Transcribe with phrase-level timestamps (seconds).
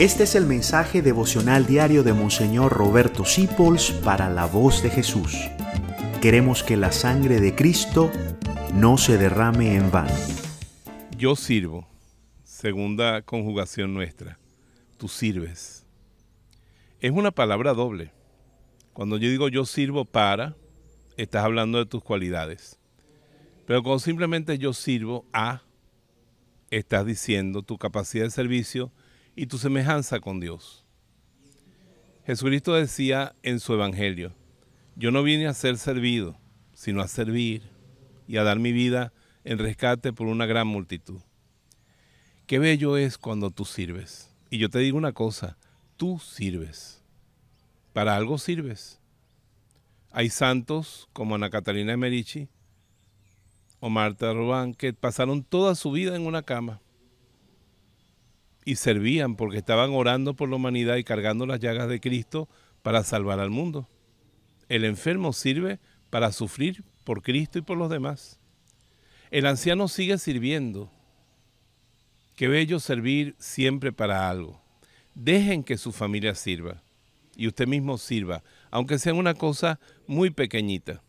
[0.00, 5.36] Este es el mensaje devocional diario de Monseñor Roberto Sipols para la voz de Jesús.
[6.22, 8.10] Queremos que la sangre de Cristo
[8.72, 10.14] no se derrame en vano.
[11.18, 11.86] Yo sirvo.
[12.44, 14.38] Segunda conjugación nuestra.
[14.96, 15.84] Tú sirves.
[17.00, 18.10] Es una palabra doble.
[18.94, 20.56] Cuando yo digo yo sirvo para,
[21.18, 22.78] estás hablando de tus cualidades.
[23.66, 25.60] Pero cuando simplemente yo sirvo a,
[26.70, 28.90] estás diciendo tu capacidad de servicio
[29.34, 30.84] y tu semejanza con Dios.
[32.26, 34.34] Jesucristo decía en su Evangelio,
[34.96, 36.38] yo no vine a ser servido,
[36.74, 37.62] sino a servir
[38.26, 39.12] y a dar mi vida
[39.44, 41.20] en rescate por una gran multitud.
[42.46, 44.34] Qué bello es cuando tú sirves.
[44.50, 45.56] Y yo te digo una cosa,
[45.96, 47.02] tú sirves.
[47.92, 49.00] Para algo sirves.
[50.12, 52.48] Hay santos como Ana Catalina de Merici
[53.78, 56.80] o Marta Rubán que pasaron toda su vida en una cama
[58.70, 62.48] y servían porque estaban orando por la humanidad y cargando las llagas de Cristo
[62.82, 63.88] para salvar al mundo.
[64.68, 68.38] El enfermo sirve para sufrir por Cristo y por los demás.
[69.32, 70.88] El anciano sigue sirviendo.
[72.36, 74.62] Qué bello servir siempre para algo.
[75.16, 76.80] Dejen que su familia sirva
[77.34, 81.02] y usted mismo sirva, aunque sea una cosa muy pequeñita.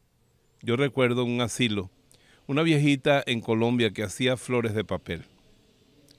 [0.64, 1.92] Yo recuerdo un asilo,
[2.48, 5.26] una viejita en Colombia que hacía flores de papel.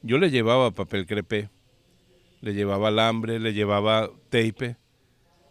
[0.02, 1.48] Yo le llevaba papel crepé,
[2.40, 4.76] le llevaba alambre, le llevaba tape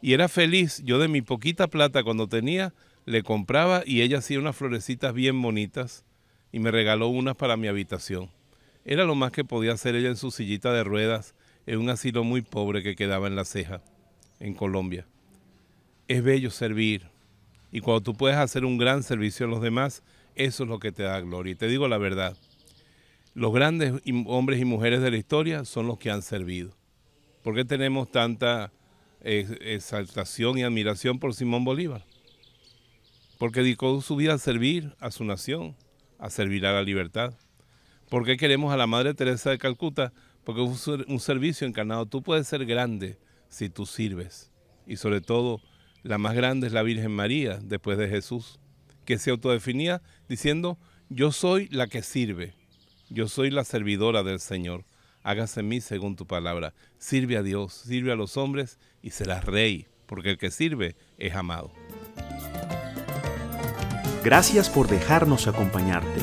[0.01, 0.81] y era feliz.
[0.83, 2.73] Yo de mi poquita plata cuando tenía,
[3.05, 6.05] le compraba y ella hacía unas florecitas bien bonitas
[6.51, 8.29] y me regaló unas para mi habitación.
[8.83, 11.33] Era lo más que podía hacer ella en su sillita de ruedas
[11.65, 13.81] en un asilo muy pobre que quedaba en la ceja,
[14.39, 15.07] en Colombia.
[16.07, 17.09] Es bello servir
[17.71, 20.03] y cuando tú puedes hacer un gran servicio a los demás,
[20.35, 21.53] eso es lo que te da gloria.
[21.53, 22.35] Y te digo la verdad,
[23.33, 23.93] los grandes
[24.25, 26.75] hombres y mujeres de la historia son los que han servido.
[27.43, 28.71] ¿Por qué tenemos tanta
[29.21, 32.03] exaltación y admiración por Simón Bolívar?
[33.37, 35.75] Porque dedicó su vida a servir a su nación,
[36.19, 37.33] a servir a la libertad.
[38.09, 40.11] ¿Por qué queremos a la Madre Teresa de Calcuta?
[40.43, 42.05] Porque es un servicio encarnado.
[42.05, 43.17] Tú puedes ser grande
[43.47, 44.51] si tú sirves.
[44.85, 45.61] Y sobre todo,
[46.03, 48.59] la más grande es la Virgen María, después de Jesús,
[49.05, 50.77] que se autodefinía diciendo,
[51.09, 52.60] yo soy la que sirve
[53.11, 54.83] yo soy la servidora del Señor.
[55.23, 56.73] Hágase en mí según tu palabra.
[56.97, 61.35] Sirve a Dios, sirve a los hombres y serás rey, porque el que sirve es
[61.35, 61.71] amado.
[64.23, 66.21] Gracias por dejarnos acompañarte.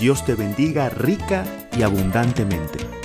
[0.00, 1.44] Dios te bendiga rica
[1.76, 3.01] y abundantemente.